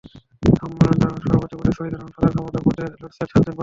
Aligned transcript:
সম্মেলনে 0.43 1.07
সভাপতি 1.23 1.55
পদে 1.59 1.71
ছয়জন 1.77 1.97
এবং 1.97 2.09
সাধারণ 2.15 2.35
সম্পাদক 2.37 2.61
পদে 2.67 2.83
লড়ছেন 2.93 3.09
সাতজন 3.21 3.41
প্রার্থী। 3.45 3.59